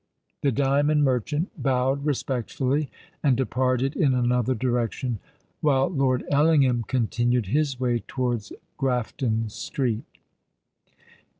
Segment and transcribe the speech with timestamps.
[0.41, 2.89] The diamond merchant bowed respectfully,
[3.21, 5.19] and departed in another direction;
[5.59, 10.01] while Lord Ellingham continued his way towards Grafton Street.